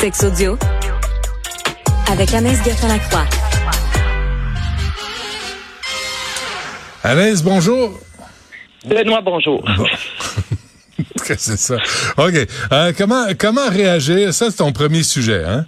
Sex 0.00 0.22
audio 0.22 0.56
avec 2.08 2.32
Anaïs 2.32 2.62
Gertin-Lacroix. 2.64 3.24
Anaïs, 7.02 7.42
bonjour. 7.42 7.98
Benoît, 8.86 9.20
bonjour. 9.22 9.68
c'est 11.24 11.56
ça. 11.56 11.78
OK. 12.16 12.32
Euh, 12.70 12.92
comment, 12.96 13.26
comment 13.36 13.68
réagir? 13.68 14.32
Ça, 14.32 14.52
c'est 14.52 14.58
ton 14.58 14.70
premier 14.70 15.02
sujet, 15.02 15.42
hein? 15.44 15.66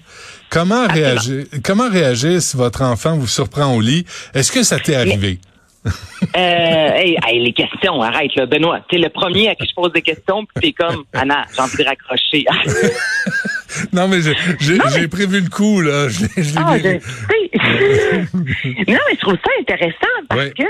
Comment 0.49 0.87
réagir, 0.87 1.47
comment 1.65 1.91
réagir 1.91 2.41
si 2.41 2.57
votre 2.57 2.83
enfant 2.83 3.17
vous 3.17 3.27
surprend 3.27 3.75
au 3.75 3.81
lit? 3.81 4.07
Est-ce 4.33 4.53
que 4.53 4.63
ça 4.63 4.79
t'est 4.79 4.95
arrivé? 4.95 5.41
euh, 5.87 6.37
hey, 6.37 7.41
les 7.41 7.53
questions, 7.53 8.03
arrête, 8.03 8.35
là, 8.35 8.47
Benoît. 8.47 8.81
T'es 8.89 8.99
le 8.99 9.09
premier 9.09 9.49
à 9.49 9.55
qui 9.55 9.67
je 9.67 9.75
pose 9.75 9.93
des 9.93 10.03
questions, 10.03 10.45
puis 10.45 10.61
t'es 10.61 10.73
comme, 10.73 11.05
Anna, 11.15 11.47
j'ai 11.55 11.63
envie 11.63 11.77
de 11.79 11.85
raccrocher. 11.85 12.45
non, 13.93 14.09
mais 14.09 14.19
j'ai 14.61 15.09
prévu 15.09 15.41
le 15.41 15.49
coup, 15.49 15.81
là. 15.81 16.09
Je, 16.09 16.43
je 16.43 16.55
ah, 16.57 16.77
je 16.79 16.89
non, 18.93 18.99
mais 19.09 19.15
je 19.15 19.21
trouve 19.21 19.37
ça 19.37 19.51
intéressant 19.61 20.27
parce 20.29 20.51
que 20.51 20.65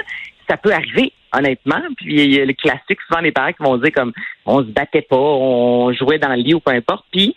ça 0.49 0.57
peut 0.57 0.73
arriver, 0.73 1.13
honnêtement. 1.33 1.83
Puis 1.97 2.15
il 2.15 2.35
y 2.35 2.41
a 2.41 2.45
le 2.45 2.52
classique, 2.52 2.99
souvent 3.09 3.21
les 3.21 3.33
parents 3.33 3.52
qui 3.52 3.63
vont 3.63 3.77
dire 3.79 3.93
comme, 3.93 4.13
on 4.47 4.61
se 4.61 4.71
battait 4.71 5.02
pas, 5.02 5.16
on 5.16 5.93
jouait 5.93 6.19
dans 6.19 6.30
le 6.30 6.43
lit 6.43 6.55
ou 6.55 6.61
peu 6.61 6.73
importe. 6.73 7.05
Puis 7.13 7.37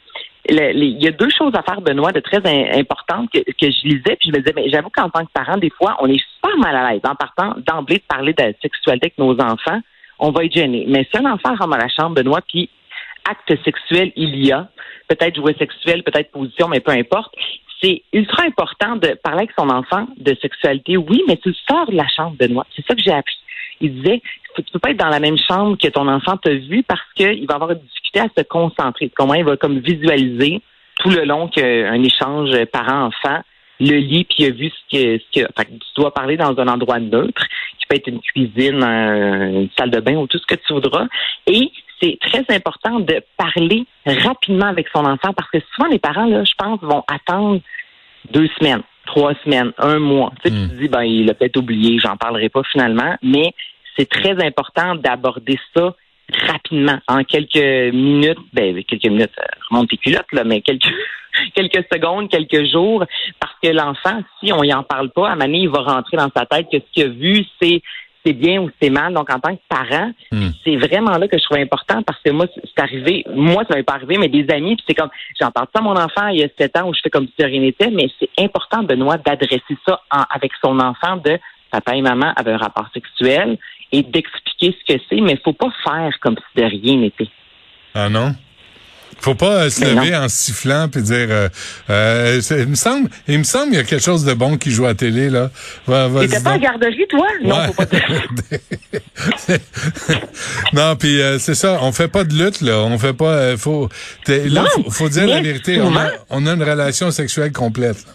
il 0.50 1.02
y 1.02 1.08
a 1.08 1.12
deux 1.12 1.30
choses 1.30 1.54
à 1.56 1.64
faire, 1.64 1.82
Benoît, 1.82 2.12
de 2.12 2.20
très 2.20 2.42
importantes 2.78 3.30
que, 3.32 3.40
je 3.62 3.88
lisais, 3.88 4.16
puis 4.20 4.30
je 4.30 4.32
me 4.32 4.40
disais, 4.40 4.54
mais 4.56 4.70
j'avoue 4.70 4.90
qu'en 4.90 5.10
tant 5.10 5.26
que 5.26 5.32
parent, 5.34 5.58
des 5.58 5.70
fois, 5.70 5.98
on 6.02 6.08
est 6.08 6.22
super 6.36 6.58
mal 6.58 6.76
à 6.76 6.92
l'aise 6.92 7.02
en 7.06 7.16
partant 7.16 7.56
d'emblée 7.66 7.98
de 7.98 8.04
parler 8.08 8.34
de 8.34 8.44
la 8.44 8.52
sexualité 8.62 9.08
avec 9.08 9.18
nos 9.18 9.40
enfants. 9.40 9.80
On 10.20 10.32
va 10.32 10.46
être 10.46 10.54
gêné. 10.54 10.86
Mais 10.88 11.08
si 11.12 11.18
un 11.18 11.32
enfant 11.32 11.56
rentre 11.56 11.74
à 11.74 11.78
la 11.78 11.88
chambre, 11.88 12.16
Benoît, 12.16 12.42
puis 12.48 12.70
acte 13.30 13.64
sexuel, 13.64 14.12
il 14.16 14.46
y 14.46 14.52
a, 14.52 14.68
peut-être 15.08 15.36
jouet 15.36 15.56
sexuel, 15.58 16.04
peut-être 16.04 16.32
position, 16.32 16.68
mais 16.68 16.82
peu 16.82 16.92
importe, 16.92 17.34
c'est 17.82 18.04
ultra 18.14 18.44
important 18.44 18.96
de 18.96 19.18
parler 19.24 19.44
avec 19.44 19.52
son 19.58 19.70
enfant 19.70 20.08
de 20.18 20.36
sexualité, 20.42 20.98
oui, 20.98 21.22
mais 21.28 21.38
tu 21.38 21.54
sors 21.70 21.86
de 21.88 21.96
la 21.96 22.08
chambre, 22.08 22.36
Benoît. 22.38 22.66
C'est 22.76 22.86
ça 22.86 22.96
que 22.96 23.02
j'ai 23.02 23.12
appris. 23.12 23.38
Il 23.82 24.02
disait, 24.02 24.22
tu 24.56 24.64
peux 24.72 24.80
pas 24.80 24.92
être 24.92 24.98
dans 24.98 25.10
la 25.10 25.20
même 25.20 25.38
chambre 25.38 25.78
que 25.78 25.88
ton 25.88 26.08
enfant 26.08 26.38
t'a 26.38 26.54
vu 26.54 26.84
parce 26.84 27.02
qu'il 27.16 27.46
va 27.48 27.56
avoir 27.56 27.72
une 27.72 27.80
difficulté 27.80 28.20
à 28.20 28.28
se 28.38 28.44
concentrer. 28.44 29.12
Comment 29.16 29.34
il 29.34 29.44
va 29.46 29.58
comme 29.58 29.80
visualiser 29.80 30.62
tout 31.00 31.10
le 31.10 31.26
long 31.26 31.48
qu'un 31.48 32.04
échange 32.04 32.52
parent-enfant 32.72 33.42
le 33.80 33.98
lit 33.98 34.24
puis 34.26 34.36
il 34.40 34.46
a 34.46 34.50
vu 34.52 34.70
ce 34.70 34.96
que, 34.96 35.18
ce 35.20 35.42
que 35.42 35.64
tu 35.64 35.80
dois 35.96 36.14
parler 36.14 36.38
dans 36.38 36.58
un 36.58 36.68
endroit 36.68 37.00
neutre 37.00 37.44
qui 37.80 37.86
peut 37.88 37.96
être 37.96 38.08
une 38.08 38.22
cuisine, 38.22 38.84
une 38.84 39.70
salle 39.78 39.92
de 39.92 40.00
bain 40.00 40.16
ou 40.16 40.28
tout 40.28 40.38
ce 40.38 40.46
que 40.46 40.56
tu 40.56 40.74
voudras. 40.74 41.08
Et 41.48 41.72
c'est 42.02 42.18
très 42.22 42.46
important 42.56 43.00
de 43.00 43.22
parler 43.38 43.86
rapidement 44.06 44.68
avec 44.68 44.88
son 44.94 45.06
enfant 45.06 45.34
parce 45.34 45.50
que 45.50 45.60
souvent 45.74 45.90
les 45.90 46.00
parents 46.00 46.26
là, 46.26 46.44
je 46.44 46.54
pense 46.58 46.80
vont 46.82 47.04
attendre 47.08 47.60
deux 48.32 48.48
semaines, 48.60 48.84
trois 49.06 49.34
semaines, 49.44 49.74
un 49.78 50.00
mois. 50.00 50.32
Tu, 50.44 50.50
sais, 50.50 50.56
tu 50.56 50.70
te 50.70 50.74
hmm. 50.74 50.78
dis 50.80 50.88
ben 50.88 51.04
il 51.04 51.30
a 51.30 51.34
peut-être 51.34 51.58
oublié, 51.58 52.00
j'en 52.00 52.18
parlerai 52.18 52.50
pas 52.50 52.64
finalement, 52.72 53.16
mais 53.22 53.54
c'est 53.98 54.10
très 54.10 54.44
important 54.44 54.96
d'aborder 54.96 55.60
ça 55.76 55.96
rapidement, 56.48 57.00
en 57.08 57.24
quelques 57.24 57.94
minutes, 57.94 58.40
ben 58.54 58.84
quelques 58.84 59.06
minutes, 59.06 59.32
ça 59.36 59.44
remonte 59.70 59.90
tes 59.90 59.98
culottes, 59.98 60.32
là, 60.32 60.44
mais 60.44 60.62
quelques 60.62 60.90
quelques 61.56 61.86
secondes, 61.92 62.30
quelques 62.30 62.66
jours, 62.72 63.06
parce 63.40 63.54
que 63.62 63.70
l'enfant, 63.70 64.22
si 64.40 64.52
on 64.54 64.64
y 64.64 64.74
en 64.74 64.84
parle 64.84 65.10
pas, 65.10 65.30
à 65.30 65.34
un 65.34 65.52
il 65.52 65.70
va 65.70 65.80
rentrer 65.80 66.18
dans 66.18 66.30
sa 66.36 66.46
tête 66.46 66.68
que 66.72 66.78
ce 66.78 66.86
qu'il 66.94 67.04
a 67.04 67.10
vu, 67.10 67.46
c'est 67.62 67.82
c'est 68.26 68.34
bien 68.34 68.62
ou 68.62 68.70
c'est 68.82 68.90
mal. 68.90 69.14
Donc, 69.14 69.30
en 69.30 69.40
tant 69.40 69.56
que 69.56 69.62
parent, 69.70 70.12
hmm. 70.32 70.50
c'est 70.64 70.78
vraiment 70.78 71.18
là 71.18 71.28
que 71.28 71.38
je 71.38 71.44
trouve 71.44 71.58
important 71.58 72.02
parce 72.04 72.20
que 72.24 72.32
moi, 72.32 72.46
c'est 72.54 72.82
arrivé, 72.82 73.24
moi, 73.34 73.64
ça 73.70 73.76
m'est 73.76 73.84
pas 73.84 73.94
arrivé, 73.94 74.18
mais 74.18 74.30
des 74.30 74.50
amis, 74.54 74.76
puis 74.76 74.86
c'est 74.88 74.96
comme, 74.96 75.10
j'en 75.40 75.52
parle 75.52 75.68
ça 75.74 75.80
à 75.80 75.84
mon 75.84 75.96
enfant 75.96 76.28
il 76.28 76.40
y 76.40 76.44
a 76.44 76.48
sept 76.58 76.78
ans 76.78 76.88
où 76.90 76.94
je 76.94 77.00
fais 77.02 77.10
comme 77.10 77.28
si 77.28 77.46
rien 77.46 77.62
n'était, 77.62 77.90
mais 77.90 78.08
c'est 78.20 78.30
important, 78.40 78.84
Benoît, 78.84 79.18
d'adresser 79.18 79.78
ça 79.88 80.02
avec 80.10 80.52
son 80.64 80.80
enfant 80.80 81.18
de 81.18 81.38
papa 81.72 81.96
et 81.96 82.02
maman 82.02 82.34
avaient 82.36 82.54
un 82.54 82.58
rapport 82.58 82.88
sexuel 82.94 83.58
et 83.92 84.04
d'expliquer 84.04 84.76
ce 84.80 84.94
que 84.94 85.00
c'est, 85.10 85.22
mais 85.22 85.34
il 85.34 85.40
faut 85.44 85.54
pas 85.54 85.72
faire 85.84 86.12
comme 86.20 86.36
si 86.36 86.62
de 86.62 86.66
rien 86.66 86.98
n'était. 86.98 87.30
Ah 87.94 88.10
non? 88.10 88.34
Faut 89.20 89.36
pas 89.36 89.64
euh, 89.64 89.70
se 89.70 89.84
lever 89.84 90.16
en 90.16 90.28
sifflant 90.30 90.88
puis 90.90 91.02
dire 91.02 91.28
euh, 91.30 91.50
euh, 91.90 92.42
il 92.52 92.68
me 92.68 92.76
semble 92.76 93.10
il 93.28 93.40
me 93.40 93.44
semble 93.44 93.74
il 93.74 93.78
y 93.78 93.80
a 93.80 93.84
quelque 93.84 94.04
chose 94.04 94.26
de 94.26 94.34
bon 94.34 94.58
qui 94.58 94.72
joue 94.72 94.86
à 94.86 94.94
télé 94.94 95.30
là. 95.30 95.50
Va, 95.88 96.10
T'étais 96.22 96.42
pas 96.42 96.54
en 96.54 96.58
garderie 96.58 97.08
toi? 97.10 97.28
Non, 97.44 97.56
faut 97.68 97.74
pas 97.74 97.86
Non, 100.74 100.96
puis 100.96 101.20
c'est 101.40 101.56
ça, 101.56 101.80
on 101.82 101.92
fait 101.92 102.08
pas 102.08 102.24
de 102.24 102.34
lutte 102.34 102.62
là, 102.62 102.80
on 102.84 102.98
fait 102.98 103.14
pas 103.14 103.58
faut 103.58 103.90
là 104.28 104.66
faut, 104.90 105.10
dire 105.10 105.28
la 105.28 105.42
vérité, 105.42 105.82
on 105.82 105.96
a, 105.96 106.10
on 106.30 106.46
a 106.46 106.54
une 106.54 106.64
relation 106.64 107.12
sexuelle 107.12 107.52
complète. 107.52 108.06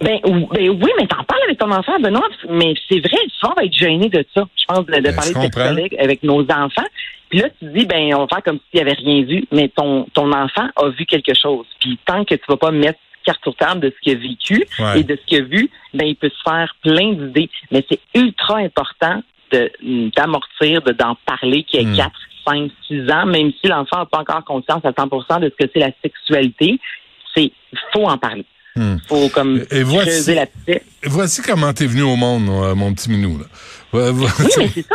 Ben, 0.00 0.20
ben, 0.22 0.70
oui, 0.70 0.90
mais 1.00 1.08
t'en 1.08 1.24
parles 1.24 1.42
avec 1.44 1.58
ton 1.58 1.72
enfant, 1.72 1.98
Benoît, 1.98 2.28
mais 2.48 2.74
c'est 2.88 3.00
vrai, 3.00 3.18
souvent 3.40 3.54
on 3.56 3.60
va 3.60 3.66
être 3.66 3.76
gêné 3.76 4.08
de 4.08 4.24
ça. 4.32 4.44
Je 4.56 4.64
pense 4.68 4.86
de, 4.86 4.94
de 4.94 5.00
ben, 5.00 5.14
parler 5.14 5.32
de 5.32 5.52
collègues 5.52 5.96
avec 5.98 6.22
nos 6.22 6.42
enfants. 6.42 6.86
Puis 7.28 7.40
là, 7.40 7.48
tu 7.58 7.66
dis, 7.72 7.84
ben, 7.84 8.14
on 8.14 8.20
va 8.20 8.26
faire 8.28 8.42
comme 8.42 8.58
s'il 8.70 8.82
n'y 8.82 8.90
avait 8.90 8.98
rien 8.98 9.22
vu, 9.24 9.44
mais 9.52 9.68
ton, 9.68 10.06
ton 10.14 10.32
enfant 10.32 10.68
a 10.76 10.88
vu 10.88 11.04
quelque 11.06 11.34
chose. 11.34 11.66
Puis 11.80 11.98
tant 12.06 12.24
que 12.24 12.34
tu 12.34 12.44
vas 12.48 12.56
pas 12.56 12.70
mettre 12.70 12.98
carte 13.24 13.42
sur 13.42 13.54
table 13.56 13.80
de 13.80 13.92
ce 13.94 14.00
qu'il 14.00 14.16
a 14.16 14.20
vécu 14.20 14.66
et 14.96 15.02
de 15.02 15.16
ce 15.16 15.26
qu'il 15.26 15.42
a 15.42 15.44
vu, 15.44 15.70
ben, 15.94 16.06
il 16.06 16.16
peut 16.16 16.30
se 16.30 16.50
faire 16.50 16.74
plein 16.82 17.12
d'idées. 17.12 17.50
Mais 17.70 17.84
c'est 17.90 18.00
ultra 18.14 18.58
important 18.58 19.22
de, 19.52 19.70
d'amortir, 20.16 20.82
de, 20.82 20.92
d'en 20.92 21.16
parler, 21.26 21.62
qu'il 21.64 21.80
y 21.80 21.92
ait 21.92 21.96
4, 21.96 22.10
5, 22.46 22.70
6 22.86 23.10
ans, 23.10 23.26
même 23.26 23.52
si 23.60 23.68
l'enfant 23.68 23.98
n'a 23.98 24.06
pas 24.06 24.20
encore 24.20 24.44
conscience 24.44 24.84
à 24.84 24.90
100% 24.90 25.40
de 25.40 25.50
ce 25.50 25.64
que 25.64 25.70
c'est 25.72 25.80
la 25.80 25.90
sexualité, 26.02 26.78
c'est, 27.34 27.52
faut 27.92 28.04
en 28.04 28.18
parler. 28.18 28.44
Hmm. 28.76 28.96
Faut 29.08 29.28
comme 29.30 29.64
et 29.70 29.82
voici, 29.82 30.34
la 30.34 30.46
Voici 31.04 31.42
comment 31.42 31.72
t'es 31.72 31.86
venu 31.86 32.02
au 32.02 32.16
monde, 32.16 32.44
mon 32.76 32.94
petit 32.94 33.10
minou. 33.10 33.38
Là. 33.38 33.44
Oui, 33.92 34.12
mais 34.14 34.26
c'est 34.28 34.82
ça. 34.82 34.94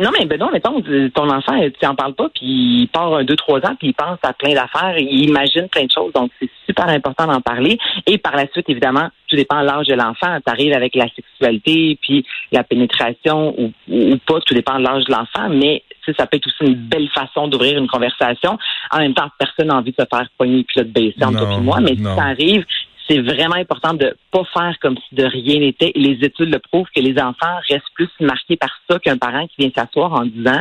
Non, 0.00 0.10
mais 0.18 0.26
ben 0.26 0.38
non, 0.38 0.50
mettons, 0.50 0.80
ton 1.14 1.30
enfant, 1.30 1.58
tu 1.60 1.86
n'en 1.86 1.94
parles 1.94 2.14
pas, 2.14 2.28
puis 2.34 2.82
il 2.82 2.88
part 2.88 3.14
un, 3.14 3.24
deux, 3.24 3.36
trois 3.36 3.58
ans, 3.60 3.74
puis 3.78 3.88
il 3.88 3.94
pense 3.94 4.18
à 4.22 4.32
plein 4.32 4.54
d'affaires, 4.54 4.96
il 4.98 5.28
imagine 5.28 5.68
plein 5.68 5.84
de 5.84 5.90
choses, 5.90 6.12
donc 6.12 6.30
c'est 6.40 6.50
super 6.66 6.88
important 6.88 7.26
d'en 7.26 7.40
parler. 7.40 7.78
Et 8.06 8.18
par 8.18 8.36
la 8.36 8.46
suite, 8.48 8.68
évidemment, 8.68 9.08
tout 9.28 9.36
dépend 9.36 9.60
de 9.60 9.66
l'âge 9.66 9.86
de 9.86 9.94
l'enfant. 9.94 10.38
Tu 10.44 10.52
arrives 10.52 10.72
avec 10.74 10.94
la 10.94 11.06
sexualité, 11.14 11.98
puis 12.00 12.24
la 12.52 12.64
pénétration 12.64 13.54
ou, 13.58 13.72
ou 13.88 14.16
pas, 14.26 14.40
tout 14.40 14.54
dépend 14.54 14.78
de 14.78 14.84
l'âge 14.84 15.04
de 15.04 15.12
l'enfant, 15.12 15.48
mais 15.50 15.82
ça 16.16 16.26
peut 16.26 16.36
être 16.36 16.46
aussi 16.46 16.70
une 16.70 16.74
belle 16.74 17.08
façon 17.08 17.48
d'ouvrir 17.48 17.78
une 17.78 17.88
conversation. 17.88 18.58
En 18.90 18.98
même 18.98 19.14
temps, 19.14 19.28
personne 19.38 19.68
n'a 19.68 19.76
envie 19.76 19.92
de 19.92 19.96
se 19.98 20.06
faire 20.06 20.28
poigner 20.36 20.64
puis 20.64 20.82
de 20.82 20.84
baisser 20.84 21.24
entre 21.24 21.40
toi 21.40 21.54
et 21.54 21.60
moi, 21.60 21.80
mais 21.80 21.96
si 21.96 22.02
ça 22.02 22.22
arrive, 22.22 22.64
c'est 23.08 23.20
vraiment 23.20 23.56
important 23.56 23.94
de 23.94 24.16
pas 24.30 24.44
faire 24.52 24.74
comme 24.80 24.96
si 24.96 25.14
de 25.14 25.24
rien 25.24 25.60
n'était. 25.60 25.92
Et 25.94 26.00
les 26.00 26.24
études 26.26 26.52
le 26.52 26.58
prouvent 26.58 26.88
que 26.94 27.00
les 27.00 27.20
enfants 27.20 27.58
restent 27.68 27.84
plus 27.94 28.08
marqués 28.20 28.56
par 28.56 28.70
ça 28.88 28.98
qu'un 28.98 29.18
parent 29.18 29.46
qui 29.46 29.54
vient 29.58 29.70
s'asseoir 29.74 30.12
en 30.12 30.24
disant, 30.24 30.60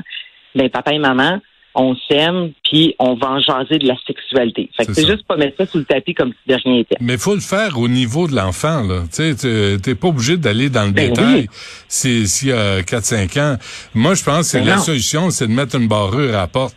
ben 0.56 0.70
papa 0.70 0.94
et 0.94 1.00
maman, 1.00 1.40
on 1.76 1.96
s'aime, 2.08 2.52
puis 2.64 2.96
on 3.00 3.16
va 3.16 3.32
en 3.32 3.40
jaser 3.40 3.80
de 3.80 3.88
la 3.88 3.96
sexualité. 4.06 4.70
Fait 4.78 4.86
que 4.86 4.94
c'est 4.94 5.08
juste 5.08 5.26
pas 5.26 5.38
mettre 5.38 5.58
ça 5.58 5.66
sous 5.66 5.80
le 5.80 5.86
tapis 5.86 6.14
comme 6.14 6.32
si 6.32 6.54
de 6.54 6.56
rien 6.64 6.74
n'était. 6.74 6.98
Mais 7.00 7.18
faut 7.18 7.34
le 7.34 7.42
faire 7.42 7.80
au 7.80 7.88
niveau 7.88 8.28
de 8.28 8.36
l'enfant, 8.36 8.84
là. 8.84 9.04
Tu 9.12 9.36
sais, 9.36 9.78
t'es 9.82 9.96
pas 9.96 10.10
obligé 10.10 10.38
d'aller 10.38 10.70
dans 10.70 10.86
le 10.86 10.92
ben 10.92 11.10
détail 11.10 11.48
s'il 11.88 12.50
y 12.50 12.52
a 12.52 12.82
4-5 12.82 13.40
ans. 13.40 13.58
Moi, 13.96 14.14
je 14.14 14.24
pense 14.24 14.52
que 14.52 14.58
ben 14.58 14.66
la 14.68 14.78
solution, 14.78 15.32
c'est 15.32 15.48
de 15.48 15.52
mettre 15.54 15.76
une 15.76 15.88
barrure 15.88 16.36
à 16.36 16.42
la 16.42 16.48
porte. 16.48 16.76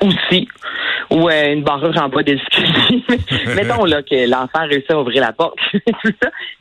Aussi 0.00 0.46
ou 1.10 1.28
euh, 1.28 1.52
une 1.52 1.62
barrure 1.62 1.96
en 2.00 2.08
bois 2.08 2.22
d'escalier. 2.22 3.02
Mettons 3.56 3.84
là 3.84 4.02
que 4.02 4.28
l'enfant 4.28 4.66
réussit 4.66 4.90
à 4.90 5.00
ouvrir 5.00 5.22
la 5.22 5.32
porte. 5.32 5.58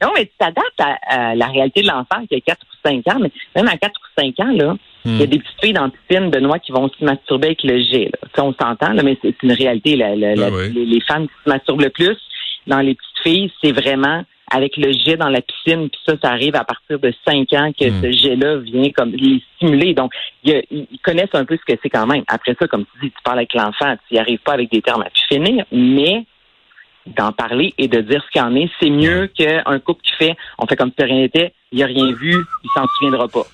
Non, 0.01 0.11
mais 0.15 0.25
tu 0.25 0.31
t'adaptes 0.37 0.79
à, 0.79 1.33
la 1.33 1.47
réalité 1.47 1.81
de 1.81 1.87
l'enfant 1.87 2.23
qui 2.29 2.35
a 2.35 2.39
4 2.39 2.61
ou 2.61 2.87
5 2.87 3.15
ans, 3.15 3.19
mais 3.19 3.31
même 3.55 3.67
à 3.67 3.77
4 3.77 3.91
ou 3.91 4.21
5 4.21 4.39
ans, 4.39 4.51
là, 4.51 4.75
il 5.05 5.17
y 5.17 5.21
a 5.21 5.25
hmm. 5.25 5.29
des 5.29 5.39
petites 5.39 5.61
filles 5.63 5.73
dans 5.73 5.85
la 5.85 5.89
piscine, 5.89 6.29
Benoît, 6.29 6.59
qui 6.59 6.71
vont 6.71 6.87
se 6.89 7.03
masturber 7.03 7.47
avec 7.47 7.63
le 7.63 7.79
jet. 7.79 8.11
Là. 8.11 8.43
on 8.43 8.53
s'entend, 8.53 8.93
là, 8.93 9.01
mais 9.03 9.17
c'est 9.21 9.35
une 9.41 9.53
réalité. 9.53 9.95
La, 9.95 10.09
ah 10.09 10.49
les, 10.73 10.85
les 10.85 11.01
femmes 11.01 11.27
qui 11.27 11.33
se 11.43 11.49
masturbent 11.49 11.81
le 11.81 11.89
plus 11.89 12.17
dans 12.67 12.79
les 12.79 12.93
petites 12.93 13.23
filles, 13.23 13.51
c'est 13.63 13.71
vraiment 13.71 14.23
avec 14.51 14.77
le 14.77 14.91
jet 14.93 15.17
dans 15.17 15.29
la 15.29 15.41
piscine, 15.41 15.89
puis 15.89 15.99
ça, 16.05 16.13
ça 16.21 16.31
arrive 16.31 16.55
à 16.55 16.63
partir 16.63 16.99
de 16.99 17.13
5 17.25 17.53
ans 17.53 17.71
que 17.77 17.89
hmm. 17.89 18.01
ce 18.01 18.11
jet-là 18.11 18.57
vient 18.57 18.89
comme 18.91 19.11
les 19.11 19.41
stimuler. 19.55 19.93
Donc, 19.93 20.13
ils, 20.43 20.87
connaissent 21.03 21.33
un 21.33 21.45
peu 21.45 21.57
ce 21.57 21.73
que 21.73 21.79
c'est 21.83 21.89
quand 21.89 22.07
même. 22.07 22.23
Après 22.27 22.55
ça, 22.59 22.67
comme 22.67 22.85
tu 22.85 22.99
dis, 23.01 23.11
tu 23.11 23.23
parles 23.23 23.39
avec 23.39 23.53
l'enfant, 23.53 23.95
tu 24.07 24.13
n'y 24.13 24.19
arrives 24.19 24.39
pas 24.39 24.53
avec 24.53 24.71
des 24.71 24.81
termes 24.81 25.01
à 25.01 25.09
pu 25.09 25.21
finir, 25.27 25.65
mais 25.71 26.25
d'en 27.05 27.31
parler 27.31 27.73
et 27.77 27.87
de 27.87 28.01
dire 28.01 28.23
ce 28.25 28.31
qu'il 28.31 28.41
en 28.41 28.55
est, 28.55 28.69
c'est 28.81 28.89
mieux 28.89 29.27
qu'un 29.27 29.79
couple 29.79 30.01
qui 30.01 30.13
fait 30.17 30.35
on 30.57 30.67
fait 30.67 30.75
comme 30.75 30.91
si 30.97 31.05
rien 31.05 31.21
n'était, 31.21 31.53
il 31.71 31.81
a 31.81 31.85
rien 31.85 32.11
vu, 32.11 32.33
il 32.33 32.69
s'en 32.75 32.85
souviendra 32.97 33.27
pas. 33.27 33.45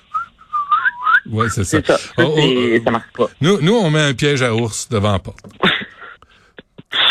Oui, 1.26 1.46
c'est 1.50 1.64
ça. 1.64 1.80
Ça. 1.82 1.96
Oh, 2.18 2.34
oh, 2.36 2.78
ça 2.84 2.90
marche 2.90 3.12
pas. 3.16 3.26
Nous, 3.40 3.60
nous, 3.60 3.74
on 3.74 3.90
met 3.90 4.00
un 4.00 4.14
piège 4.14 4.42
à 4.42 4.54
ours 4.54 4.88
devant 4.88 5.12
la 5.12 5.18
porte. 5.18 5.38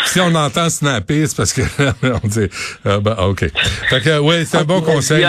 si 0.06 0.20
on 0.20 0.34
entend 0.34 0.68
snapper, 0.68 1.26
c'est 1.26 1.36
parce 1.36 1.52
que 1.52 1.62
on 2.24 2.26
dit 2.26 2.48
ah, 2.84 2.98
ben, 3.00 3.16
OK. 3.28 3.40
Fait 3.40 4.00
que 4.00 4.18
ouais, 4.20 4.44
c'est 4.44 4.58
un 4.58 4.64
bon 4.64 4.80
conseil. 4.82 5.24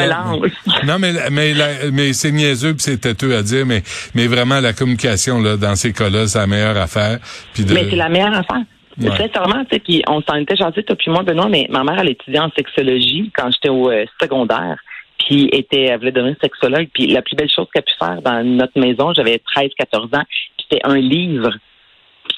Non 0.85 0.99
mais 0.99 1.13
mais 1.31 1.53
mais 1.91 2.13
c'est 2.13 2.31
niaiseux 2.31 2.73
puis 2.73 2.83
c'est 2.83 2.97
têteux 2.97 3.35
à 3.35 3.43
dire 3.43 3.65
mais 3.65 3.83
mais 4.13 4.27
vraiment 4.27 4.59
la 4.59 4.73
communication 4.73 5.41
là 5.41 5.57
dans 5.57 5.75
ces 5.75 5.93
cas-là, 5.93 6.27
c'est 6.27 6.39
la 6.39 6.47
meilleure 6.47 6.77
affaire. 6.77 7.19
Puis 7.53 7.65
Mais 7.69 7.87
c'est 7.89 7.95
la 7.95 8.09
meilleure 8.09 8.33
affaire. 8.33 8.63
Sincèrement, 8.97 9.65
tu 9.65 9.75
sais, 9.75 9.79
puis 9.79 10.01
on 10.07 10.21
s'en 10.21 10.35
était 10.35 10.55
gentil, 10.55 10.83
toi 10.83 10.95
puis 10.95 11.11
moi, 11.11 11.23
Benoît, 11.23 11.49
mais 11.49 11.67
ma 11.69 11.83
mère, 11.83 11.99
elle 11.99 12.11
étudiait 12.11 12.39
en 12.39 12.49
sexologie 12.51 13.29
quand 13.35 13.49
j'étais 13.51 13.69
au 13.69 13.89
euh, 13.89 14.05
secondaire. 14.21 14.77
Puis 15.19 15.49
était, 15.51 15.85
elle 15.85 15.99
voulait 15.99 16.11
devenir 16.11 16.35
sexologue. 16.41 16.87
Puis 16.93 17.07
la 17.07 17.21
plus 17.21 17.35
belle 17.35 17.49
chose 17.49 17.67
qu'elle 17.73 17.81
a 17.81 17.83
pu 17.83 17.93
faire 17.99 18.21
dans 18.21 18.43
notre 18.43 18.79
maison, 18.79 19.13
j'avais 19.13 19.41
13-14 19.55 20.15
ans, 20.15 20.23
c'était 20.61 20.81
un 20.85 20.97
livre 20.97 21.51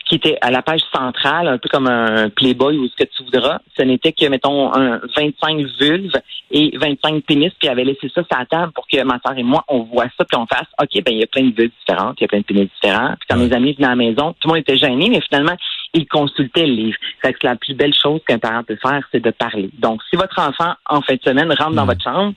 qui 0.08 0.16
était 0.16 0.38
à 0.42 0.52
la 0.52 0.62
page 0.62 0.82
centrale, 0.94 1.48
un 1.48 1.58
peu 1.58 1.70
comme 1.70 1.88
un 1.88 2.30
Playboy 2.30 2.78
ou 2.78 2.88
ce 2.88 2.96
que 2.96 3.10
tu 3.10 3.24
voudras. 3.24 3.60
Ce 3.78 3.84
n'était 3.84 4.14
que, 4.14 4.26
mettons, 4.28 4.74
un 4.74 5.02
25 5.16 5.66
vulves 5.80 6.16
et 6.52 6.78
25 6.78 7.24
pénis, 7.24 7.52
puis 7.60 7.68
avait 7.68 7.84
laissé 7.84 8.10
ça 8.14 8.24
sur 8.24 8.38
la 8.38 8.46
table 8.46 8.72
pour 8.74 8.88
que 8.88 9.02
ma 9.04 9.20
soeur 9.26 9.38
et 9.38 9.44
moi, 9.44 9.64
on 9.68 9.84
voit 9.84 10.08
ça, 10.18 10.24
puis 10.24 10.38
on 10.38 10.46
fasse, 10.46 10.68
OK, 10.82 11.04
ben 11.04 11.12
il 11.12 11.20
y 11.20 11.24
a 11.24 11.28
plein 11.28 11.44
de 11.44 11.54
vulves 11.54 11.72
différentes, 11.80 12.16
il 12.20 12.24
y 12.24 12.26
a 12.26 12.28
plein 12.28 12.40
de 12.40 12.46
pénis 12.46 12.70
différents. 12.82 13.16
Puis 13.20 13.28
quand 13.30 13.38
mes 13.38 13.52
amis 13.54 13.74
venaient 13.74 13.88
à 13.88 13.92
la 13.92 13.96
maison, 13.96 14.34
tout 14.40 14.48
le 14.48 14.54
monde 14.54 14.60
était 14.60 14.78
gêné, 14.78 15.10
mais 15.10 15.22
finalement, 15.22 15.58
ils 15.94 16.08
consultaient 16.08 16.68
le 16.68 16.74
livre. 16.74 16.98
Fait 17.22 17.34
que 17.34 17.46
la 17.46 17.56
plus 17.56 17.74
belle 17.74 17.94
chose 17.94 18.22
qu'un 18.28 18.40
parent 18.40 18.64
peut 18.64 18.78
faire, 18.82 19.06
c'est 19.12 19.24
de 19.24 19.32
parler. 19.32 19.70
Donc, 19.80 20.02
si 20.10 20.16
votre 20.16 20.40
enfant, 20.40 20.74
en 20.90 21.02
fin 21.02 21.16
de 21.16 21.22
semaine, 21.22 21.52
rentre 21.52 21.72
dans 21.72 21.84
mm. 21.84 21.88
votre 21.88 22.04
chambre, 22.04 22.34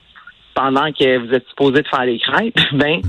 pendant 0.54 0.90
que 0.92 1.18
vous 1.18 1.34
êtes 1.34 1.46
supposé 1.48 1.82
de 1.82 1.88
faire 1.88 2.04
les 2.04 2.18
crêpes, 2.18 2.58
ben, 2.72 3.00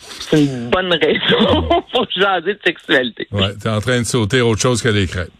c'est 0.00 0.44
une 0.44 0.70
bonne 0.70 0.92
raison 0.92 1.62
pour 1.92 2.06
jaser 2.16 2.54
de 2.54 2.60
sexualité. 2.64 3.26
Ouais, 3.32 3.54
t'es 3.60 3.68
en 3.68 3.80
train 3.80 4.00
de 4.00 4.04
sauter 4.04 4.40
autre 4.40 4.60
chose 4.60 4.82
que 4.82 4.88
les 4.88 5.06
crêpes. 5.06 5.30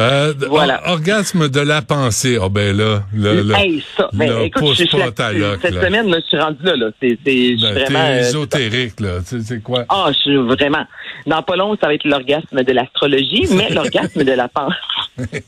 Euh, 0.00 0.32
voilà. 0.48 0.90
orgasme 0.90 1.48
de 1.48 1.60
la 1.60 1.82
pensée. 1.82 2.38
Oh 2.40 2.48
ben 2.48 2.76
là, 2.76 3.02
le, 3.14 3.42
le, 3.42 3.54
hey, 3.54 3.84
ça. 3.96 4.08
Ben, 4.12 4.42
écoute, 4.42 4.74
je, 4.74 4.84
je, 4.84 5.56
cette 5.60 5.74
semaine, 5.74 6.08
je 6.08 6.16
me 6.16 6.20
suis 6.20 6.38
rendu 6.38 6.62
là, 6.62 6.76
là. 6.76 6.90
C'est, 7.00 7.18
c'est 7.24 7.56
ben, 7.56 7.72
vraiment. 7.72 8.06
T'es 8.06 8.12
euh, 8.12 8.28
ésotérique, 8.28 9.00
là. 9.00 9.18
C'est 9.24 9.62
quoi? 9.62 9.84
Ah, 9.88 10.08
je 10.08 10.18
suis 10.18 10.36
vraiment. 10.36 10.84
Dans 11.26 11.42
pas 11.42 11.56
long, 11.56 11.76
ça 11.80 11.86
va 11.86 11.94
être 11.94 12.04
l'orgasme 12.04 12.62
de 12.62 12.72
l'astrologie, 12.72 13.46
mais 13.54 13.68
l'orgasme 13.74 14.24
de 14.24 14.32
la 14.32 14.48
pensée. 14.48 15.44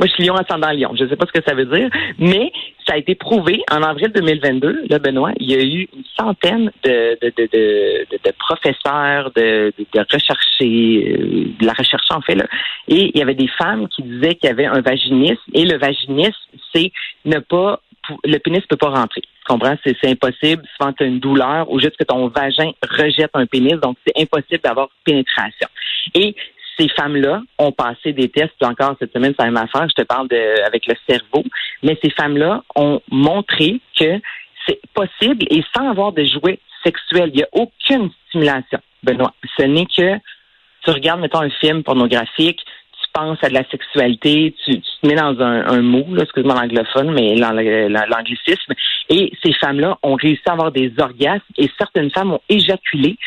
Moi, 0.00 0.06
je 0.06 0.12
suis 0.14 0.24
lion 0.24 0.34
ascendant 0.36 0.72
lion. 0.72 0.94
Je 0.98 1.04
ne 1.04 1.08
sais 1.10 1.16
pas 1.16 1.26
ce 1.26 1.38
que 1.38 1.44
ça 1.44 1.54
veut 1.54 1.66
dire, 1.66 1.90
mais 2.18 2.50
ça 2.90 2.96
a 2.96 2.98
été 2.98 3.14
prouvé 3.14 3.62
en 3.70 3.82
avril 3.84 4.10
2022, 4.12 4.86
là, 4.88 4.98
Benoît, 4.98 5.30
il 5.38 5.48
y 5.48 5.54
a 5.54 5.62
eu 5.62 5.88
une 5.94 6.02
centaine 6.18 6.72
de, 6.82 7.16
de, 7.22 7.32
de, 7.36 7.48
de, 7.52 8.18
de 8.24 8.32
professeurs, 8.36 9.30
de, 9.36 9.72
de, 9.78 10.00
recherchés, 10.12 11.16
euh, 11.16 11.44
de 11.60 11.66
la 11.66 11.72
recherche 11.72 12.08
en 12.10 12.20
fait, 12.20 12.34
là, 12.34 12.46
et 12.88 13.12
il 13.14 13.18
y 13.18 13.22
avait 13.22 13.36
des 13.36 13.46
femmes 13.46 13.86
qui 13.88 14.02
disaient 14.02 14.34
qu'il 14.34 14.48
y 14.48 14.52
avait 14.52 14.66
un 14.66 14.80
vaginisme, 14.80 15.40
et 15.54 15.64
le 15.64 15.78
vaginisme, 15.78 16.34
c'est 16.74 16.90
ne 17.24 17.38
pas 17.38 17.80
le 18.24 18.38
pénis 18.38 18.60
peut 18.66 18.76
pas 18.76 18.88
rentrer. 18.88 19.20
Tu 19.20 19.44
comprends? 19.46 19.76
C'est, 19.84 20.08
impossible. 20.08 20.64
Souvent, 20.76 20.92
tu 20.92 21.04
as 21.04 21.06
une 21.06 21.20
douleur 21.20 21.70
ou 21.70 21.78
juste 21.78 21.96
que 21.96 22.02
ton 22.02 22.26
vagin 22.26 22.72
rejette 22.82 23.30
un 23.34 23.46
pénis, 23.46 23.74
donc 23.74 23.98
c'est 24.04 24.20
impossible 24.20 24.60
d'avoir 24.64 24.88
pénétration. 25.04 25.68
Et 26.14 26.34
ces 26.80 26.88
femmes-là 26.88 27.42
ont 27.58 27.72
passé 27.72 28.12
des 28.12 28.28
tests, 28.28 28.62
encore 28.62 28.96
cette 28.98 29.12
semaine, 29.12 29.34
ça 29.38 29.50
m'a 29.50 29.62
affaire, 29.62 29.86
je 29.88 30.02
te 30.02 30.06
parle 30.06 30.28
de, 30.28 30.66
avec 30.66 30.86
le 30.86 30.94
cerveau, 31.08 31.44
mais 31.82 31.98
ces 32.02 32.10
femmes-là 32.10 32.62
ont 32.74 33.00
montré 33.10 33.80
que 33.98 34.20
c'est 34.66 34.80
possible 34.94 35.46
et 35.50 35.62
sans 35.76 35.90
avoir 35.90 36.12
de 36.12 36.24
jouets 36.24 36.58
sexuels. 36.84 37.30
Il 37.34 37.36
n'y 37.36 37.42
a 37.42 37.48
aucune 37.52 38.10
stimulation, 38.28 38.78
Benoît. 39.02 39.34
Ce 39.58 39.64
n'est 39.64 39.86
que 39.86 40.18
tu 40.84 40.90
regardes, 40.90 41.20
mettons, 41.20 41.40
un 41.40 41.50
film 41.50 41.82
pornographique, 41.82 42.60
tu 42.60 43.10
penses 43.12 43.38
à 43.42 43.48
de 43.48 43.54
la 43.54 43.68
sexualité, 43.70 44.54
tu, 44.64 44.80
te 44.80 45.06
mets 45.06 45.14
dans 45.14 45.38
un, 45.40 45.66
un 45.66 45.82
mot, 45.82 46.06
excuse-moi 46.18 46.54
l'anglophone, 46.54 47.12
mais 47.12 47.34
l'anglicisme, 47.36 48.72
et 49.10 49.32
ces 49.42 49.52
femmes-là 49.54 49.98
ont 50.02 50.14
réussi 50.14 50.42
à 50.46 50.52
avoir 50.52 50.72
des 50.72 50.92
orgasmes 50.98 51.42
et 51.58 51.68
certaines 51.76 52.10
femmes 52.10 52.32
ont 52.32 52.40
éjaculé 52.48 53.18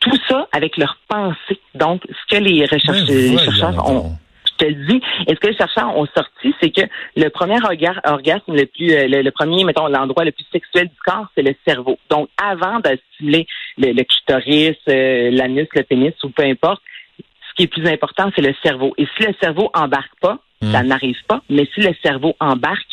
tout 0.00 0.16
ça 0.28 0.48
avec 0.52 0.76
leur 0.76 0.98
pensée. 1.08 1.60
Donc, 1.74 2.02
ce 2.08 2.36
que 2.36 2.42
les, 2.42 2.66
chercheurs 2.66 3.90
ont 3.90 4.16
je 4.48 4.66
te 4.66 4.70
le 4.70 4.86
dis. 4.86 5.00
Et 5.26 5.34
ce 5.34 5.40
que 5.40 5.48
les 5.48 5.56
chercheurs 5.56 5.96
ont 5.96 6.06
sorti, 6.06 6.54
c'est 6.60 6.70
que 6.70 6.82
le 7.16 7.28
premier 7.28 7.58
orgasme 7.62 8.54
le 8.54 8.66
plus, 8.66 8.92
euh, 8.92 9.06
le, 9.08 9.30
premier, 9.30 9.64
mettons, 9.64 9.86
l'endroit 9.88 10.24
le 10.24 10.32
plus 10.32 10.46
sexuel 10.52 10.88
du 10.88 10.96
corps, 11.04 11.26
c'est 11.34 11.42
le 11.42 11.54
cerveau. 11.66 11.98
Donc, 12.10 12.28
avant 12.42 12.80
de 12.80 12.98
stimuler 13.14 13.46
le, 13.78 14.02
clitoris, 14.02 14.76
euh, 14.88 15.30
l'anus, 15.30 15.68
le 15.74 15.82
pénis 15.82 16.14
ou 16.24 16.30
peu 16.30 16.44
importe, 16.44 16.82
ce 17.18 17.54
qui 17.56 17.64
est 17.64 17.66
plus 17.68 17.86
important, 17.86 18.30
c'est 18.34 18.42
le 18.42 18.54
cerveau. 18.62 18.94
Et 18.98 19.06
si 19.16 19.26
le 19.26 19.34
cerveau 19.40 19.70
embarque 19.74 20.12
pas, 20.20 20.38
hmm. 20.62 20.72
ça 20.72 20.82
n'arrive 20.82 21.22
pas. 21.26 21.42
Mais 21.48 21.68
si 21.74 21.80
le 21.80 21.94
cerveau 22.02 22.34
embarque, 22.40 22.86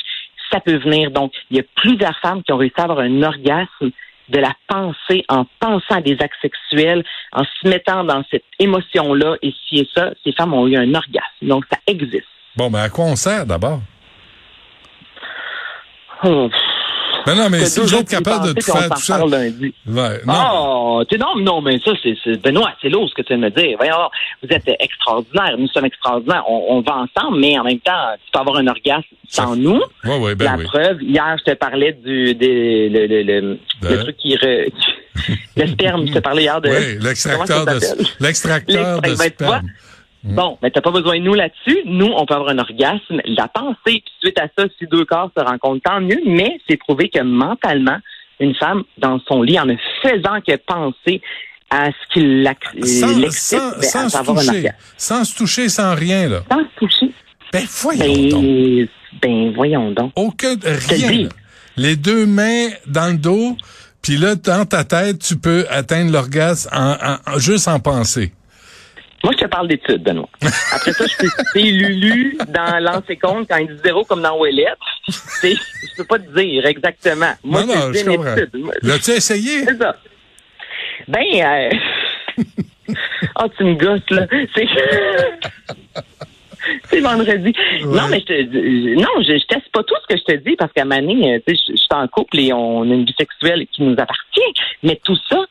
ça 0.52 0.60
peut 0.60 0.78
venir. 0.78 1.12
Donc, 1.12 1.34
il 1.50 1.58
y 1.58 1.60
a 1.60 1.64
plusieurs 1.76 2.18
femmes 2.20 2.44
qui 2.44 2.52
ont 2.52 2.58
réussi 2.58 2.80
à 2.80 2.84
avoir 2.84 3.00
un 3.00 3.24
orgasme 3.24 3.92
de 4.30 4.40
la 4.40 4.54
pensée 4.68 5.24
en 5.30 5.46
pensant 5.60 5.96
à 5.96 6.02
des 6.02 6.18
actes 6.20 6.36
sexuels, 6.42 7.04
en 7.32 7.44
se 7.44 7.68
mettant 7.68 8.04
dans 8.04 8.24
cette 8.32 8.46
émotion-là, 8.60 9.36
et 9.42 9.54
si 9.68 9.80
et 9.80 9.90
ça, 9.96 10.12
ces 10.24 10.32
femmes 10.34 10.54
ont 10.54 10.68
eu 10.68 10.76
un 10.76 10.94
orgasme. 10.94 11.24
Donc, 11.44 11.66
ça 11.72 11.78
existe. 11.88 12.28
Bon, 12.56 12.70
mais 12.70 12.80
à 12.80 12.90
quoi 12.90 13.06
on 13.06 13.16
sert 13.16 13.46
d'abord? 13.46 13.82
Oh, 16.24 16.50
non, 17.28 17.36
non, 17.36 17.50
mais 17.50 17.66
si 17.66 17.80
vous 17.80 17.96
êtes 17.96 18.10
capable 18.10 18.54
de 18.54 18.62
faire 18.62 18.90
tout 18.90 19.02
ça. 19.02 19.26
Lundi. 19.26 19.74
Ouais, 19.88 20.22
non. 20.26 21.00
Oh, 21.00 21.04
non, 21.20 21.36
non, 21.38 21.62
mais 21.62 21.80
ça, 21.80 21.92
c'est, 22.02 22.42
Benoît, 22.42 22.72
c'est 22.82 22.90
lourd 22.90 23.10
ce 23.10 23.16
que 23.16 23.22
tu 23.22 23.36
viens 23.36 23.38
de 23.38 23.44
me 23.46 23.50
dire. 23.50 23.78
Voyons, 23.78 24.10
vous 24.44 24.50
êtes 24.50 24.70
extraordinaire. 24.80 25.56
Nous 25.58 25.68
sommes 25.70 25.86
extraordinaires. 25.86 26.44
On, 26.48 26.82
va 26.82 26.98
ensemble, 26.98 27.40
mais 27.40 27.58
en 27.58 27.64
même 27.64 27.80
temps, 27.80 28.16
tu 28.24 28.32
peux 28.32 28.40
avoir 28.40 28.58
un 28.58 28.68
orgasme 28.68 29.04
sans 29.28 29.56
nous. 29.56 29.82
Ouais, 30.04 30.18
ouais, 30.18 30.36
ben 30.36 30.58
La 30.58 30.64
preuve, 30.64 31.02
hier, 31.02 31.36
je 31.40 31.52
te 31.52 31.56
parlais 31.58 31.94
du, 31.94 32.36
des, 32.36 32.90
le, 32.90 33.08
le, 33.08 33.24
le, 33.24 33.60
le, 33.82 34.04
truc 34.04 34.18
qui, 34.18 34.36
re, 34.36 34.70
le 35.58 35.68
sperme, 35.68 36.08
je 36.08 36.14
te 36.14 36.20
parlais 36.20 36.44
hier 36.44 36.62
de. 36.62 36.70
Oui, 36.70 36.98
l'extracteur 37.02 37.66
de, 37.66 37.80
l'extracteur 38.20 39.02
de 39.02 39.10
ben, 39.10 39.16
sperme. 39.16 39.70
Mm. 40.26 40.36
Bon, 40.36 40.58
mais 40.62 40.72
t'as 40.72 40.82
pas 40.82 40.92
besoin 40.92 41.20
de 41.20 41.24
nous 41.24 41.36
là-dessus. 41.36 41.82
Nous, 41.86 42.08
on 42.08 42.26
peut 42.26 42.34
avoir 42.34 42.50
un 42.50 42.58
orgasme, 42.58 43.22
la 43.26 43.48
pensée, 43.48 43.76
puis 43.86 44.14
suite 44.22 44.40
à 44.40 44.48
ça, 44.58 44.66
si 44.78 44.88
deux 44.88 45.06
corps 45.06 45.30
se 45.38 45.44
rencontrent, 45.44 45.82
tant 45.84 46.02
mieux, 46.02 46.20
mais 46.26 46.60
c'est 46.68 46.78
prouvé 46.78 47.10
que 47.10 47.22
mentalement, 47.22 47.98
une 48.40 48.56
femme, 48.56 48.84
dans 48.98 49.20
son 49.28 49.44
lit, 49.44 49.60
en 49.60 49.66
ne 49.66 49.76
faisant 50.02 50.42
que 50.46 50.56
penser 50.58 51.22
à 51.70 51.88
ce 51.88 52.14
qu'il 52.14 52.44
l'excite, 52.44 53.60
sans, 53.60 53.72
ben, 53.72 53.82
sans, 53.82 54.10
se 54.10 54.24
toucher, 54.24 54.70
sans 54.98 55.24
se 55.24 55.36
toucher, 55.36 55.70
sans 55.70 55.96
rien, 55.96 56.28
là. 56.28 56.42
Sans 56.52 56.60
se 56.60 56.80
toucher. 56.80 57.12
Ben, 57.54 57.64
voyons 57.68 58.06
ben, 58.06 58.30
donc. 58.30 58.90
Ben, 59.22 59.54
voyons 59.54 59.92
donc. 59.92 60.12
Aucun, 60.16 60.56
rien. 60.64 61.30
Les 61.78 61.96
deux 61.96 62.26
mains 62.26 62.70
dans 62.88 63.12
le 63.12 63.18
dos, 63.18 63.56
puis 64.02 64.18
là, 64.18 64.36
dans 64.36 64.66
ta 64.66 64.84
tête, 64.84 65.20
tu 65.20 65.36
peux 65.38 65.66
atteindre 65.70 66.12
l'orgasme 66.12 66.70
en, 66.74 67.40
juste 67.40 67.68
en 67.68 67.80
pensée. 67.80 68.32
Moi, 69.26 69.34
je 69.34 69.44
te 69.44 69.50
parle 69.50 69.68
d'études, 69.68 70.04
Benoît. 70.04 70.30
Après 70.72 70.94
ça, 70.94 71.04
je 71.08 71.18
peux 71.18 71.28
citer 71.28 71.72
Lulu 71.72 72.38
dans 72.48 72.78
Lancer 72.80 73.18
compte 73.18 73.48
quand 73.50 73.58
il 73.58 73.70
dit 73.70 73.82
zéro 73.84 74.04
comme 74.04 74.22
dans 74.22 74.38
Ouellette. 74.38 74.78
Je 75.08 75.58
peux 75.98 76.04
pas 76.04 76.20
te 76.20 76.40
dire 76.40 76.64
exactement. 76.68 77.34
Moi, 77.44 77.64
non, 77.66 77.74
non, 77.76 77.92
je 77.92 78.06
comprends. 78.06 78.36
L'as-tu 78.84 79.12
essayé? 79.12 79.64
C'est 79.64 79.80
ça. 79.80 79.96
Ben, 81.08 81.24
euh... 81.34 81.70
oh, 83.40 83.48
tu 83.58 83.64
me 83.64 83.74
gosses, 83.74 84.08
là. 84.12 84.28
C'est... 84.54 84.68
c'est 86.92 87.00
vendredi. 87.00 87.52
Non, 87.84 88.08
mais 88.08 88.20
je 88.20 88.26
te 88.26 89.02
non, 89.02 89.10
je, 89.22 89.40
je, 89.40 89.46
teste 89.48 89.72
pas 89.74 89.82
tout 89.82 89.96
ce 90.04 90.14
que 90.14 90.20
je 90.20 90.34
te 90.36 90.38
dis 90.48 90.56
parce 90.56 90.72
qu'à 90.72 90.86
Mané, 90.86 91.42
tu 91.48 91.56
sais, 91.56 91.64
je, 91.68 91.74
je 91.74 91.78
suis 91.78 91.88
en 91.90 92.08
couple 92.08 92.40
et 92.42 92.54
on 92.54 92.84
a 92.84 92.94
une 92.94 93.06
vie 93.06 93.16
sexuelle 93.18 93.66
qui 93.72 93.82
nous 93.82 93.94
appartient. 93.94 94.62
Mais 94.84 95.02
tout 95.04 95.18
ça, 95.28 95.48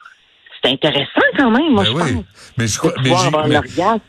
c'est 0.64 0.70
intéressant 0.70 1.20
quand 1.36 1.50
même, 1.50 1.72
moi, 1.72 1.84
ben 1.84 1.90
je 1.90 1.92
oui. 1.92 2.14
pense. 2.14 2.24
Mais 2.56 2.66
je 2.66 2.78
crois, 2.78 2.92
mais 3.02 3.10
mais, 3.48 3.60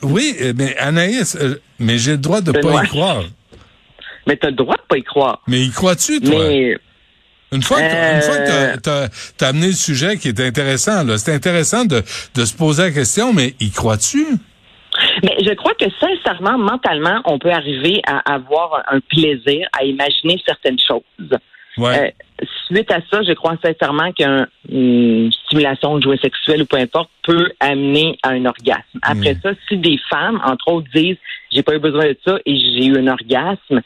oui, 0.04 0.36
euh, 0.42 0.54
mais 0.56 0.78
Anaïs, 0.78 1.36
euh, 1.36 1.62
mais 1.80 1.98
j'ai 1.98 2.12
le 2.12 2.18
droit 2.18 2.42
de 2.42 2.52
pas 2.52 2.84
y 2.84 2.88
croire. 2.88 3.24
Mais 4.28 4.36
tu 4.38 4.48
as 4.48 4.50
le 4.50 4.56
droit 4.56 4.74
de 4.74 4.82
pas 4.90 4.98
y 4.98 5.04
croire. 5.04 5.40
Mais 5.46 5.62
y 5.62 5.70
crois-tu, 5.70 6.20
toi? 6.20 6.48
Mais, 6.48 6.76
une 7.52 7.62
fois 7.62 7.80
que 7.80 8.80
tu 8.80 8.90
as, 8.90 9.48
amené 9.48 9.68
le 9.68 9.74
sujet 9.74 10.18
qui 10.18 10.30
est 10.30 10.40
intéressant, 10.40 11.06
c'est 11.18 11.32
intéressant 11.32 11.86
de, 11.86 12.02
de 12.34 12.46
se 12.46 12.58
poser 12.58 12.86
la 12.86 12.92
question, 12.92 13.34
mais 13.34 13.54
y 13.60 13.70
crois-tu? 13.70 14.26
Mais 15.24 15.36
je 15.46 15.54
crois 15.54 15.74
que 15.76 15.86
sincèrement, 16.00 16.58
mentalement, 16.58 17.22
on 17.26 17.38
peut 17.38 17.52
arriver 17.52 18.02
à 18.08 18.34
avoir 18.34 18.84
un 18.90 19.00
plaisir 19.00 19.68
à 19.80 19.84
imaginer 19.84 20.42
certaines 20.44 20.80
choses. 20.80 21.40
Ouais. 21.78 22.14
Euh, 22.42 22.46
suite 22.68 22.92
à 22.92 23.00
ça, 23.12 23.22
je 23.24 23.34
crois 23.34 23.56
sincèrement 23.64 24.12
qu'une 24.14 25.32
stimulation 25.46 25.98
de 25.98 26.04
jouet 26.04 26.18
sexuel 26.18 26.62
ou 26.62 26.66
peu 26.66 26.78
importe 26.78 27.10
peut 27.24 27.52
amener 27.60 28.18
à 28.24 28.30
un 28.30 28.46
orgasme. 28.46 29.00
Après 29.02 29.34
mm. 29.34 29.40
ça, 29.44 29.50
si 29.68 29.78
des 29.78 30.00
femmes, 30.10 30.42
entre 30.46 30.68
autres, 30.70 30.88
disent 30.94 31.18
j'ai 31.52 31.64
pas 31.64 31.76
eu 31.76 31.80
besoin 31.80 32.06
de 32.06 32.18
ça 32.26 32.38
et 32.46 32.56
j'ai 32.56 32.86
eu 32.88 32.98
un 32.98 33.08
orgasme, 33.08 33.82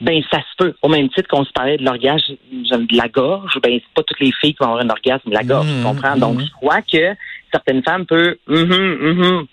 ben 0.00 0.20
ça 0.30 0.38
se 0.38 0.56
peut. 0.64 0.74
Au 0.82 0.88
même 0.88 1.08
titre 1.10 1.28
qu'on 1.28 1.44
se 1.44 1.52
parlait 1.52 1.76
de 1.76 1.84
l'orgasme 1.84 2.34
de 2.48 2.96
la 2.96 3.08
gorge, 3.08 3.58
ben 3.62 3.72
c'est 3.74 3.94
pas 3.94 4.02
toutes 4.02 4.20
les 4.20 4.32
filles 4.40 4.54
qui 4.54 4.58
vont 4.60 4.70
avoir 4.72 4.84
un 4.84 4.90
orgasme 4.90 5.30
de 5.30 5.34
la 5.34 5.44
gorge, 5.44 5.68
tu 5.68 5.74
mm. 5.74 5.82
comprends? 5.82 6.16
Donc 6.16 6.38
mm. 6.38 6.44
je 6.46 6.52
crois 6.52 6.82
que 6.82 7.14
certaines 7.52 7.82
femmes 7.82 8.06
peuvent 8.06 8.36
mm-hmm, 8.48 9.46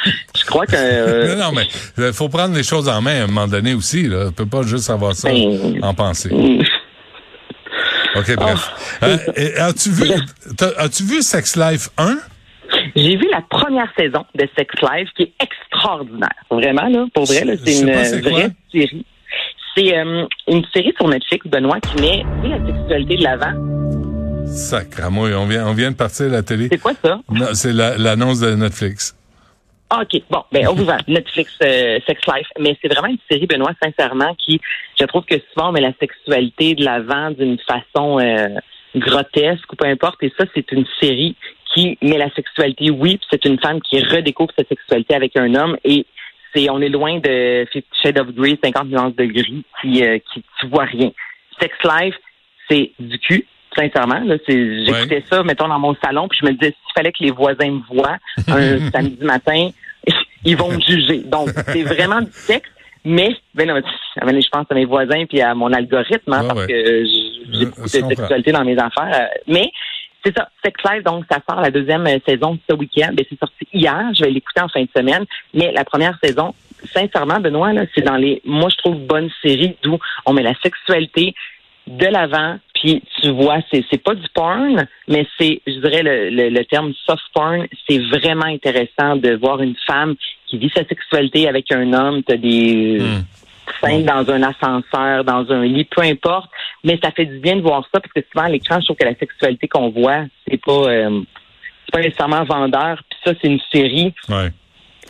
je 0.36 0.44
crois 0.44 0.66
que. 0.66 0.74
Euh, 0.76 1.36
non, 1.38 1.52
mais 1.52 1.66
il 1.98 2.12
faut 2.12 2.28
prendre 2.28 2.54
les 2.54 2.62
choses 2.62 2.88
en 2.88 3.00
main 3.00 3.20
à 3.20 3.24
un 3.24 3.26
moment 3.26 3.48
donné 3.48 3.74
aussi. 3.74 4.04
Là. 4.04 4.26
On 4.28 4.32
peut 4.32 4.46
pas 4.46 4.62
juste 4.62 4.90
avoir 4.90 5.14
ça 5.14 5.30
ben, 5.30 5.80
en 5.82 5.94
pensée. 5.94 6.30
OK, 8.18 8.36
bref. 8.36 8.98
Ah, 9.00 9.06
euh, 9.06 9.68
as-tu 9.68 9.90
vu, 9.90 10.10
as-tu 10.76 11.02
vu 11.04 11.22
Sex 11.22 11.56
Life 11.56 11.88
1? 11.96 12.18
J'ai 12.96 13.16
vu 13.16 13.26
la 13.32 13.42
première 13.48 13.88
saison 13.96 14.24
de 14.34 14.48
Sex 14.56 14.74
Life 14.82 15.08
qui 15.16 15.22
est 15.24 15.32
extraordinaire. 15.40 16.34
Vraiment, 16.50 16.88
là, 16.88 17.06
pour 17.14 17.24
vrai, 17.24 17.44
c'est 17.64 17.80
une 17.80 17.92
vraie 17.92 18.04
série. 18.04 19.06
C'est 19.76 19.96
euh, 19.96 20.26
une 20.48 20.64
série 20.74 20.92
sur 20.96 21.08
Netflix, 21.08 21.46
Benoît, 21.46 21.78
qui 21.80 22.02
met 22.02 22.24
la 22.42 22.56
sexualité 22.66 23.16
de 23.16 23.22
l'avant. 23.22 23.52
Sacrement, 24.46 25.22
on 25.22 25.46
vient, 25.46 25.66
on 25.68 25.74
vient 25.74 25.90
de 25.90 25.96
partir 25.96 26.26
de 26.26 26.32
la 26.32 26.42
télé. 26.42 26.68
C'est 26.72 26.78
quoi 26.78 26.92
ça? 27.02 27.20
c'est 27.54 27.72
l'annonce 27.72 28.40
de 28.40 28.54
Netflix. 28.54 29.14
OK. 29.90 30.22
Bon, 30.30 30.44
ben 30.52 30.68
on 30.68 30.74
vous 30.74 30.84
va. 30.84 30.98
Netflix 31.08 31.56
euh, 31.62 31.98
Sex 32.06 32.20
Life. 32.26 32.48
Mais 32.58 32.76
c'est 32.80 32.88
vraiment 32.88 33.08
une 33.08 33.18
série, 33.30 33.46
Benoît, 33.46 33.72
sincèrement, 33.82 34.34
qui, 34.34 34.60
je 34.98 35.04
trouve 35.06 35.24
que 35.24 35.36
souvent 35.52 35.70
on 35.70 35.72
met 35.72 35.80
la 35.80 35.92
sexualité 35.98 36.74
de 36.74 36.84
l'avant 36.84 37.30
d'une 37.30 37.58
façon 37.58 38.18
euh, 38.18 38.48
grotesque 38.96 39.72
ou 39.72 39.76
peu 39.76 39.86
importe. 39.86 40.22
Et 40.22 40.32
ça, 40.38 40.44
c'est 40.54 40.70
une 40.72 40.84
série 41.00 41.36
qui 41.74 41.98
met 42.02 42.18
la 42.18 42.30
sexualité, 42.30 42.90
oui, 42.90 43.20
c'est 43.30 43.44
une 43.44 43.58
femme 43.58 43.80
qui 43.80 44.00
redécouvre 44.00 44.52
sa 44.58 44.64
sexualité 44.64 45.14
avec 45.14 45.36
un 45.36 45.54
homme 45.54 45.76
et 45.84 46.06
c'est 46.54 46.70
on 46.70 46.80
est 46.80 46.88
loin 46.88 47.18
de 47.18 47.66
Fifty 47.70 47.88
Shades 48.02 48.18
of 48.18 48.34
Grey, 48.34 48.58
50 48.62 48.88
nuances 48.88 49.16
de 49.16 49.24
gris, 49.24 49.64
qui, 49.80 50.02
euh, 50.02 50.18
qui 50.32 50.42
tu 50.60 50.66
vois 50.68 50.84
rien. 50.84 51.10
Sex 51.60 51.74
Life, 51.84 52.14
c'est 52.70 52.92
du 52.98 53.18
cul, 53.18 53.46
sincèrement. 53.78 54.20
Là, 54.20 54.36
c'est, 54.46 54.84
j'écoutais 54.84 55.22
ça, 55.30 55.42
mettons, 55.42 55.68
dans 55.68 55.78
mon 55.78 55.94
salon, 56.02 56.28
puis 56.28 56.38
je 56.42 56.46
me 56.46 56.52
disais, 56.52 56.72
s'il 56.72 56.92
fallait 56.94 57.12
que 57.12 57.22
les 57.22 57.30
voisins 57.30 57.70
me 57.70 57.94
voient 57.94 58.18
un 58.48 58.90
samedi 58.92 59.24
matin, 59.24 59.70
ils 60.44 60.56
vont 60.56 60.72
me 60.72 60.80
juger. 60.80 61.22
Donc, 61.24 61.50
c'est 61.66 61.82
vraiment 61.82 62.20
du 62.20 62.32
sexe. 62.32 62.70
Mais, 63.04 63.36
ben 63.54 63.68
je 63.68 64.48
pense 64.50 64.66
à 64.68 64.74
mes 64.74 64.84
voisins 64.84 65.24
puis 65.26 65.40
à 65.40 65.54
mon 65.54 65.72
algorithme, 65.72 66.32
hein, 66.32 66.44
parce 66.46 66.66
que 66.66 67.04
j'ai 67.52 67.64
beaucoup 67.66 67.82
de 67.82 67.88
sexualité 67.88 68.52
dans 68.52 68.64
mes 68.64 68.76
affaires. 68.76 69.10
Euh, 69.14 69.26
mais 69.46 69.70
c'est 70.24 70.36
ça, 70.36 70.48
Sex 70.64 70.74
Life, 70.84 71.04
donc 71.04 71.24
ça 71.30 71.38
sort 71.48 71.60
la 71.60 71.70
deuxième 71.70 72.06
euh, 72.06 72.18
saison 72.26 72.58
ce 72.68 72.74
week-end. 72.74 73.10
Ben, 73.14 73.24
c'est 73.30 73.38
sorti 73.38 73.66
hier, 73.72 74.10
je 74.14 74.24
vais 74.24 74.30
l'écouter 74.30 74.60
en 74.60 74.68
fin 74.68 74.82
de 74.82 74.88
semaine. 74.94 75.24
Mais 75.54 75.72
la 75.72 75.84
première 75.84 76.18
saison, 76.22 76.54
sincèrement, 76.92 77.40
Benoît, 77.40 77.72
là, 77.72 77.84
c'est 77.94 78.02
dans 78.02 78.16
les, 78.16 78.42
moi 78.44 78.68
je 78.68 78.76
trouve, 78.76 78.98
bonnes 78.98 79.30
séries 79.42 79.76
d'où 79.82 79.98
on 80.26 80.32
met 80.32 80.42
la 80.42 80.54
sexualité 80.62 81.34
de 81.86 82.06
l'avant, 82.06 82.58
puis 82.80 83.02
tu 83.20 83.30
vois, 83.30 83.58
c'est, 83.72 83.84
c'est 83.90 84.02
pas 84.02 84.14
du 84.14 84.26
porn, 84.32 84.86
mais 85.08 85.26
c'est, 85.38 85.60
je 85.66 85.80
dirais, 85.80 86.02
le, 86.02 86.48
le, 86.48 86.64
terme 86.64 86.92
soft 87.04 87.24
porn, 87.34 87.66
c'est 87.88 87.98
vraiment 87.98 88.46
intéressant 88.46 89.16
de 89.16 89.34
voir 89.36 89.60
une 89.60 89.74
femme 89.86 90.14
qui 90.46 90.58
vit 90.58 90.70
sa 90.74 90.84
sexualité 90.84 91.48
avec 91.48 91.72
un 91.72 91.92
homme, 91.92 92.22
t'as 92.22 92.36
des 92.36 93.00
hmm. 93.00 93.24
scènes 93.82 94.04
dans 94.04 94.30
un 94.30 94.42
ascenseur, 94.42 95.24
dans 95.24 95.50
un 95.50 95.64
lit, 95.64 95.84
peu 95.84 96.02
importe, 96.02 96.50
mais 96.84 96.98
ça 97.02 97.10
fait 97.10 97.26
du 97.26 97.38
bien 97.38 97.56
de 97.56 97.62
voir 97.62 97.82
ça, 97.92 98.00
parce 98.00 98.12
que 98.12 98.20
souvent, 98.30 98.46
à 98.46 98.48
l'écran, 98.48 98.80
je 98.80 98.86
trouve 98.86 98.96
que 98.96 99.04
la 99.04 99.16
sexualité 99.16 99.66
qu'on 99.66 99.90
voit, 99.90 100.24
c'est 100.48 100.62
pas, 100.62 100.72
euh, 100.72 101.20
c'est 101.84 101.92
pas 101.92 102.00
nécessairement 102.00 102.44
vendeur, 102.44 103.02
puis 103.10 103.18
ça, 103.24 103.32
c'est 103.40 103.48
une 103.48 103.60
série. 103.72 104.14
Ouais. 104.28 104.50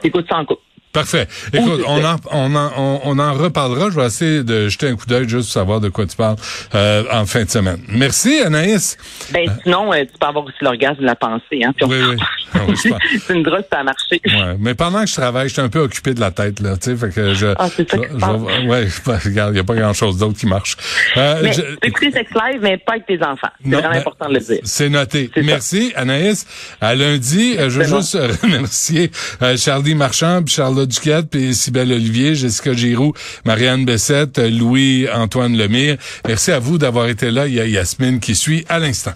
Écoute 0.03 0.27
ça 0.31 0.39
en 0.39 0.45
couple. 0.45 0.63
Parfait. 0.93 1.29
Écoute, 1.53 1.83
on 1.87 2.05
en, 2.05 2.17
on, 2.33 2.55
en, 2.55 3.01
on, 3.05 3.19
en 3.19 3.35
reparlera. 3.35 3.91
Je 3.91 4.01
vais 4.01 4.07
essayer 4.07 4.43
de 4.43 4.69
jeter 4.69 4.89
un 4.89 4.97
coup 4.97 5.07
d'œil 5.07 5.29
juste 5.29 5.49
pour 5.49 5.53
savoir 5.53 5.81
de 5.81 5.91
quoi 5.91 6.07
tu 6.07 6.17
parles 6.17 6.37
euh, 6.75 7.05
en 7.13 7.27
fin 7.27 7.45
de 7.45 7.51
semaine. 7.51 7.81
Merci, 7.89 8.41
Anaïs. 8.41 8.97
Ben, 9.31 9.47
sinon, 9.63 9.93
euh, 9.93 10.05
tu 10.05 10.19
peux 10.19 10.27
avoir 10.27 10.45
aussi 10.45 10.57
l'orgasme 10.63 11.01
de 11.01 11.07
la 11.07 11.15
pensée. 11.15 11.63
Hein, 11.63 11.73
oui, 11.83 11.97
oui. 12.11 12.17
Ah 12.55 12.61
c'est 13.27 13.35
une 13.35 13.43
drogue, 13.43 13.65
ça 13.71 13.81
a 13.81 13.85
marché. 13.85 14.21
Ouais, 14.25 14.57
mais 14.59 14.75
pendant 14.75 15.03
que 15.03 15.09
je 15.09 15.15
travaille, 15.15 15.49
je 15.49 15.55
suis 15.55 15.63
un 15.63 15.69
peu 15.69 15.81
occupé 15.81 16.15
de 16.15 16.21
la 16.21 16.31
tête. 16.31 16.61
là, 16.61 16.77
tu 16.77 16.91
sais, 16.91 16.97
fait 16.97 17.15
que 17.15 17.35
je, 17.35 17.49
ah, 17.59 17.69
c'est 17.75 17.89
ça 17.89 17.99
je, 17.99 18.67
ouais, 18.67 18.89
regarde, 19.25 19.51
il 19.51 19.55
n'y 19.55 19.61
a 19.61 19.65
pas 19.65 19.75
grand-chose 19.75 20.19
d'autre 20.19 20.39
qui 20.39 20.47
marche. 20.47 20.77
Euh, 21.17 21.41
mais, 21.43 21.53
je, 21.53 21.63
Sex 22.11 22.31
Live, 22.35 22.61
mais 22.63 22.79
pas 22.79 22.93
avec 22.93 23.07
tes 23.07 23.23
enfants. 23.23 23.49
C'est 23.63 23.71
vraiment 23.71 23.91
ben, 23.91 23.99
important 23.99 24.29
de 24.29 24.35
le 24.35 24.41
dire. 24.41 24.61
C'est 24.65 24.89
noté. 24.89 25.31
Merci, 25.37 25.93
Anaïs. 25.95 26.47
À 26.81 26.95
lundi, 26.95 27.57
euh, 27.59 27.69
je 27.69 27.81
veux 27.81 27.97
juste 27.99 28.17
remercier 28.43 29.11
Charlie 29.57 29.95
Marchand, 29.95 30.43
puis 30.43 30.55
Duquette, 30.87 31.31
puis 31.31 31.55
Sybelle 31.55 31.93
Olivier, 31.93 32.35
Jessica 32.35 32.73
Giroux, 32.73 33.13
Marianne 33.45 33.85
Bessette, 33.85 34.39
Louis-Antoine 34.39 35.57
Lemire. 35.57 35.97
Merci 36.27 36.53
à 36.53 36.59
vous 36.59 36.79
d'avoir 36.79 37.09
été 37.09 37.31
là. 37.31 37.47
Il 37.47 37.55
y 37.55 37.61
a 37.61 37.67
Yasmine 37.67 38.21
qui 38.21 38.35
suit 38.35 38.65
à 38.69 38.79
l'instant. 38.79 39.13